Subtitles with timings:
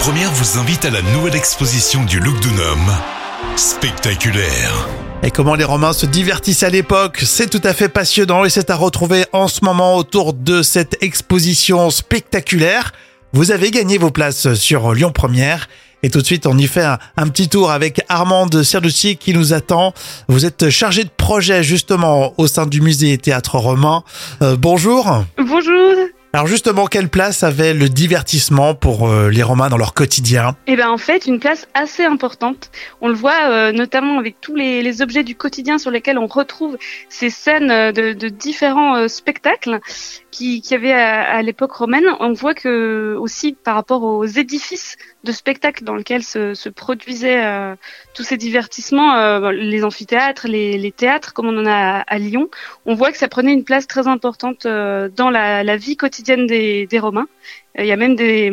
[0.00, 2.80] Première vous invite à la nouvelle exposition du Look Dunham.
[3.54, 4.88] Spectaculaire.
[5.22, 8.70] Et comment les Romains se divertissent à l'époque, c'est tout à fait passionnant et c'est
[8.70, 12.92] à retrouver en ce moment autour de cette exposition spectaculaire.
[13.34, 15.68] Vous avez gagné vos places sur Lyon Première.
[16.02, 19.34] Et tout de suite, on y fait un, un petit tour avec Armande Serducci qui
[19.34, 19.92] nous attend.
[20.28, 24.02] Vous êtes chargé de projet justement au sein du musée Théâtre Romain.
[24.40, 25.24] Euh, bonjour.
[25.36, 25.94] Bonjour.
[26.32, 30.54] Alors justement, quelle place avait le divertissement pour euh, les Romains dans leur quotidien?
[30.68, 32.70] Eh ben en fait, une place assez importante.
[33.00, 36.78] On le voit euh, notamment avec tous les, objets du quotidien sur lesquels on retrouve
[37.08, 39.80] ces scènes euh, de, différents spectacles
[40.30, 42.04] qui, qui avait à, à l'époque romaine.
[42.20, 47.74] On voit que aussi par rapport aux édifices de spectacles dans lesquels se, produisaient euh,
[48.14, 52.48] tous ces divertissements, les amphithéâtres, les, théâtres, comme on en a à, Lyon,
[52.86, 57.28] on voit que ça prenait une place très importante dans la, vie quotidienne des, Romains.
[57.78, 58.50] Il y a même des,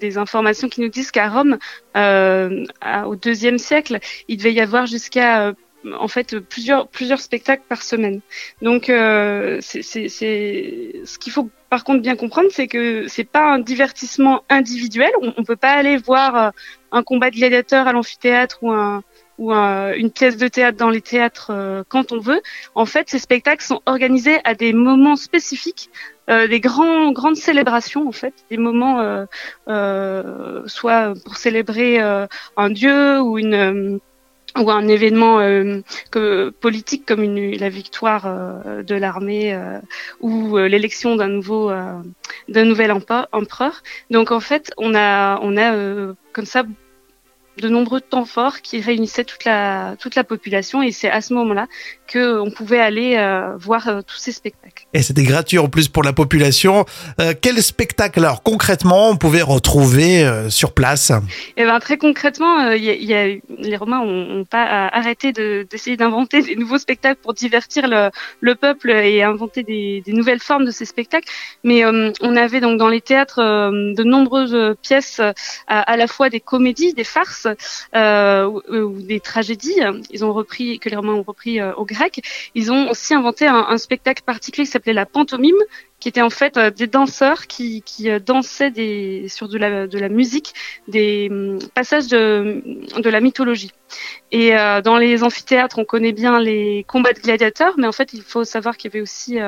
[0.00, 1.58] des informations qui nous disent qu'à Rome,
[1.96, 2.64] euh,
[3.06, 3.98] au deuxième siècle,
[4.28, 5.54] il devait y avoir jusqu'à
[5.98, 8.20] en fait plusieurs spectacles par semaine.
[8.62, 14.42] Donc euh, ce qu'il faut par contre bien comprendre, c'est que c'est pas un divertissement
[14.48, 15.10] individuel.
[15.22, 16.52] On, on peut pas aller voir
[16.92, 19.02] un combat de gladiateurs à l'amphithéâtre ou un
[19.38, 22.40] ou un, une pièce de théâtre dans les théâtres euh, quand on veut.
[22.74, 25.90] En fait, ces spectacles sont organisés à des moments spécifiques,
[26.30, 29.26] euh, des grandes célébrations en fait, des moments euh,
[29.68, 32.26] euh soit pour célébrer euh,
[32.56, 34.00] un dieu ou une
[34.58, 35.38] ou un événement
[36.10, 38.24] que, politique comme une, la victoire
[38.82, 39.58] de l'armée
[40.20, 41.70] ou l'élection d'un nouveau
[42.48, 43.82] d'un nouvel empereur.
[44.10, 46.64] Donc en fait, on a on a comme ça
[47.60, 51.32] de nombreux temps forts qui réunissaient toute la toute la population et c'est à ce
[51.34, 51.66] moment-là
[52.06, 54.84] que on pouvait aller euh, voir euh, tous ces spectacles.
[54.92, 56.84] Et c'était gratuit en plus pour la population.
[57.20, 61.12] Euh, quel spectacle alors concrètement on pouvait retrouver euh, sur place?
[61.56, 63.26] Eh ben très concrètement, y, y, a
[63.58, 68.10] les Romains ont, ont pas arrêté d'essayer d'inventer des nouveaux spectacles pour divertir le,
[68.40, 71.28] le peuple et inventer des, des, nouvelles formes de ces spectacles.
[71.64, 75.32] Mais on avait donc dans les théâtres de nombreuses pièces à,
[75.80, 77.45] à la fois des comédies, des farces
[77.94, 79.80] euh, ou, ou, des tragédies.
[80.10, 82.22] Ils ont repris que les Romains ont repris euh, au grec.
[82.54, 85.56] Ils ont aussi inventé un spectacle particulier qui s'appelait la pantomime,
[85.98, 88.72] qui était en fait euh, des danseurs qui, qui euh, dansaient
[89.28, 90.52] sur de la, de la musique
[90.88, 92.62] des um, passages de,
[93.00, 93.72] de la mythologie.
[94.30, 98.12] Et euh, dans les amphithéâtres, on connaît bien les combats de gladiateurs, mais en fait,
[98.12, 99.38] il faut savoir qu'il y avait aussi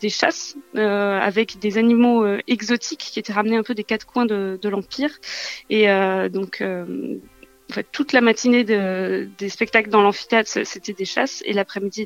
[0.00, 4.58] des chasses avec des animaux exotiques qui étaient ramenés un peu des quatre coins de,
[4.60, 5.10] de l'Empire.
[5.68, 5.86] Et
[6.30, 6.62] donc,
[7.70, 12.04] en fait, toute la matinée de, des spectacles dans l'amphithéâtre, c'était des chasses, et l'après-midi,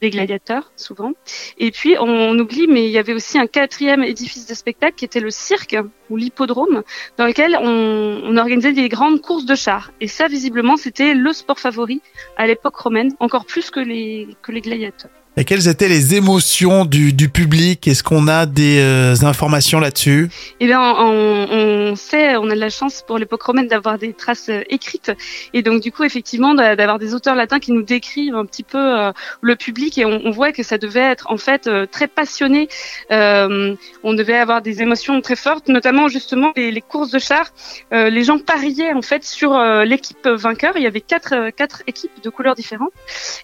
[0.00, 1.12] les, gladiateurs, souvent.
[1.58, 5.04] Et puis, on, oublie, mais il y avait aussi un quatrième édifice de spectacle qui
[5.04, 5.76] était le cirque,
[6.10, 6.82] ou l'hippodrome,
[7.16, 9.92] dans lequel on, on, organisait des grandes courses de chars.
[10.00, 12.02] Et ça, visiblement, c'était le sport favori
[12.36, 15.21] à l'époque romaine, encore plus que les gladiateurs.
[15.38, 17.88] Et quelles étaient les émotions du, du public?
[17.88, 20.28] Est-ce qu'on a des euh, informations là-dessus?
[20.60, 24.50] Eh bien, on, sait, on a de la chance pour l'époque romaine d'avoir des traces
[24.50, 25.10] euh, écrites,
[25.54, 28.76] et donc du coup, effectivement, d'avoir des auteurs latins qui nous décrivent un petit peu
[28.76, 32.68] euh, le public, et on, voit que ça devait être en fait très passionné.
[33.10, 37.52] On devait avoir des émotions très fortes, notamment justement les, les courses de chars.
[37.90, 40.74] les gens pariaient en fait sur l'équipe vainqueur.
[40.76, 42.92] Il y avait quatre quatre équipes de couleurs différentes,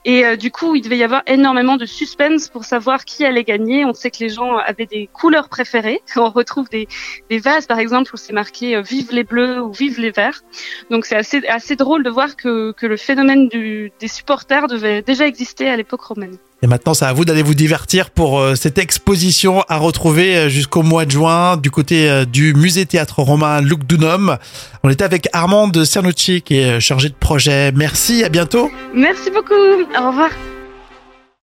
[0.04, 3.84] et du coup, il devait y avoir énormément de suspense pour savoir qui allait gagner.
[3.84, 6.02] On sait que les gens avaient des couleurs préférées.
[6.16, 6.88] On retrouve des,
[7.30, 10.42] des vases, par exemple, où c'est marqué euh, Vive les bleus ou Vive les verts.
[10.90, 15.02] Donc c'est assez, assez drôle de voir que, que le phénomène du, des supporters devait
[15.02, 16.36] déjà exister à l'époque romaine.
[16.60, 20.48] Et maintenant, c'est à vous d'aller vous divertir pour euh, cette exposition à retrouver euh,
[20.48, 24.38] jusqu'au mois de juin du côté du musée théâtre romain Luc Dunham.
[24.82, 27.72] On était avec Armande Cernucci qui est chargée de projet.
[27.72, 28.70] Merci, à bientôt.
[28.92, 29.54] Merci beaucoup.
[29.54, 30.30] Au revoir.